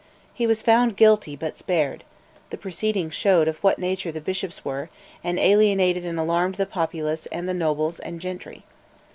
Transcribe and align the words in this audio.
He 0.33 0.47
was 0.47 0.63
found 0.63 0.97
guilty, 0.97 1.35
but 1.35 1.59
spared: 1.59 2.03
the 2.49 2.57
proceeding 2.57 3.11
showed 3.11 3.47
of 3.47 3.59
what 3.63 3.77
nature 3.77 4.11
the 4.11 4.19
bishops 4.19 4.65
were, 4.65 4.89
and 5.23 5.37
alienated 5.37 6.07
and 6.07 6.19
alarmed 6.19 6.55
the 6.55 6.65
populace 6.65 7.27
and 7.27 7.47
the 7.47 7.53
nobles 7.53 7.99
and 7.99 8.19
gentry. 8.19 8.63